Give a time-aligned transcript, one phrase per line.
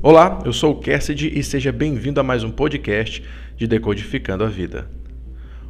[0.00, 3.20] Olá, eu sou o Cassidy e seja bem-vindo a mais um podcast
[3.56, 4.88] de Decodificando a Vida.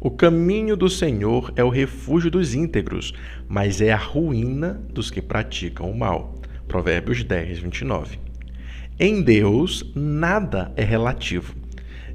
[0.00, 3.12] O caminho do Senhor é o refúgio dos íntegros,
[3.46, 6.40] mas é a ruína dos que praticam o mal.
[6.66, 8.18] Provérbios 10, 29.
[8.98, 11.54] Em Deus, nada é relativo.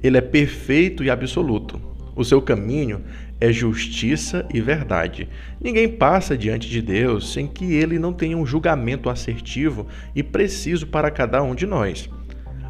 [0.00, 1.80] Ele é perfeito e absoluto.
[2.16, 3.04] O seu caminho
[3.38, 5.28] é justiça e verdade.
[5.60, 10.86] Ninguém passa diante de Deus sem que ele não tenha um julgamento assertivo e preciso
[10.86, 12.08] para cada um de nós.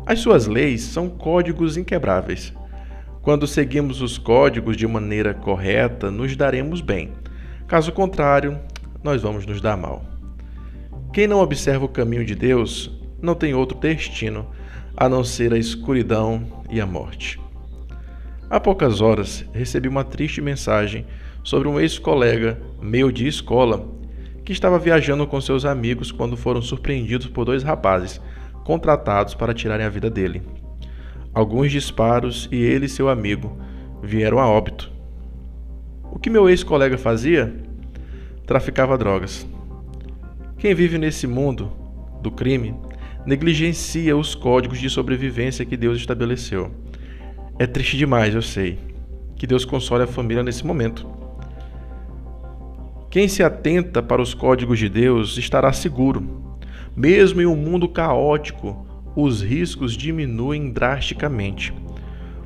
[0.04, 2.52] As suas leis são códigos inquebráveis.
[3.22, 7.12] Quando seguimos os códigos de maneira correta, nos daremos bem.
[7.68, 8.58] Caso contrário,
[9.02, 10.04] nós vamos nos dar mal.
[11.12, 12.90] Quem não observa o caminho de Deus
[13.22, 14.48] não tem outro destino
[14.96, 17.40] a não ser a escuridão e a morte.
[18.48, 21.04] Há poucas horas recebi uma triste mensagem
[21.42, 23.88] sobre um ex-colega meu de escola
[24.44, 28.20] que estava viajando com seus amigos quando foram surpreendidos por dois rapazes
[28.62, 30.42] contratados para tirarem a vida dele.
[31.34, 33.58] Alguns disparos e ele e seu amigo
[34.00, 34.92] vieram a óbito.
[36.04, 37.52] O que meu ex-colega fazia?
[38.46, 39.44] Traficava drogas.
[40.56, 41.72] Quem vive nesse mundo
[42.22, 42.76] do crime
[43.26, 46.70] negligencia os códigos de sobrevivência que Deus estabeleceu.
[47.58, 48.78] É triste demais, eu sei.
[49.34, 51.06] Que Deus console a família nesse momento.
[53.10, 56.58] Quem se atenta para os códigos de Deus estará seguro.
[56.94, 61.72] Mesmo em um mundo caótico, os riscos diminuem drasticamente.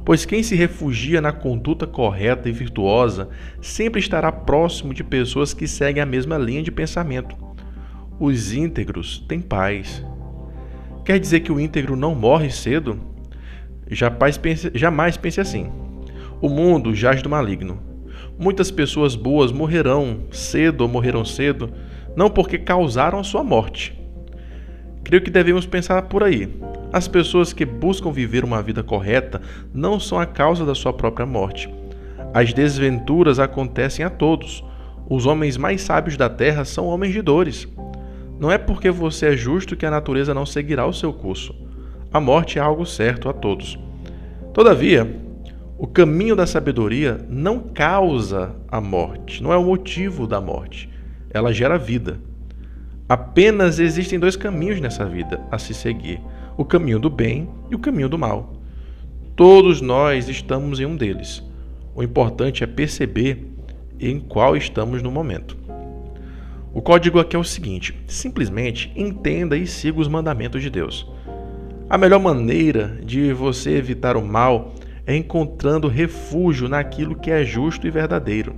[0.05, 3.29] Pois quem se refugia na conduta correta e virtuosa
[3.61, 7.37] sempre estará próximo de pessoas que seguem a mesma linha de pensamento.
[8.21, 10.07] Os íntegros têm paz.
[11.05, 13.10] Quer dizer que o íntegro não morre cedo?
[13.91, 15.69] Jamais pense, jamais pense assim.
[16.41, 17.81] O mundo jaz do maligno.
[18.39, 21.71] Muitas pessoas boas morrerão cedo ou morreram cedo,
[22.17, 24.01] não porque causaram a sua morte.
[25.03, 26.49] Creio que devemos pensar por aí.
[26.93, 29.43] As pessoas que buscam viver uma vida correta
[29.75, 31.69] não são a causa da sua própria morte.
[32.33, 34.65] As desventuras acontecem a todos.
[35.09, 37.67] Os homens mais sábios da terra são homens de dores.
[38.39, 41.70] Não é porque você é justo que a natureza não seguirá o seu curso
[42.13, 43.79] a morte é algo certo a todos.
[44.53, 45.21] Todavia,
[45.79, 50.91] o caminho da sabedoria não causa a morte, não é o motivo da morte.
[51.31, 52.19] Ela gera vida.
[53.09, 56.21] Apenas existem dois caminhos nessa vida a se seguir:
[56.57, 58.55] o caminho do bem e o caminho do mal.
[59.37, 61.43] Todos nós estamos em um deles.
[61.95, 63.47] O importante é perceber
[63.99, 65.57] em qual estamos no momento.
[66.75, 71.09] O código aqui é o seguinte: simplesmente entenda e siga os mandamentos de Deus.
[71.91, 77.85] A melhor maneira de você evitar o mal é encontrando refúgio naquilo que é justo
[77.85, 78.55] e verdadeiro.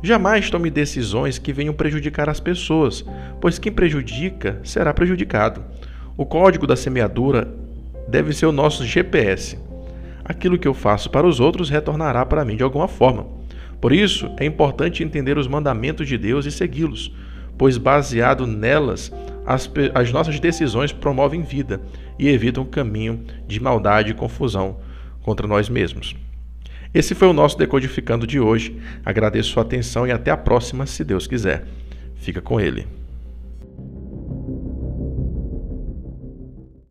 [0.00, 3.04] Jamais tome decisões que venham prejudicar as pessoas,
[3.40, 5.64] pois quem prejudica será prejudicado.
[6.16, 7.52] O código da semeadura
[8.06, 9.58] deve ser o nosso GPS.
[10.24, 13.26] Aquilo que eu faço para os outros retornará para mim de alguma forma.
[13.80, 17.12] Por isso, é importante entender os mandamentos de Deus e segui-los,
[17.56, 19.12] pois baseado nelas,
[19.46, 21.80] as, as nossas decisões promovem vida
[22.18, 24.78] e evitam caminho de maldade e confusão
[25.22, 26.16] contra nós mesmos.
[26.92, 28.80] Esse foi o nosso Decodificando de hoje.
[29.04, 31.64] Agradeço sua atenção e até a próxima, se Deus quiser.
[32.16, 32.86] Fica com ele.